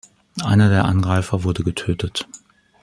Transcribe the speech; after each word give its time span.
Einer 0.43 0.69
der 0.71 0.85
Angreifer 0.85 1.43
wurde 1.43 1.63
getötet. 1.63 2.27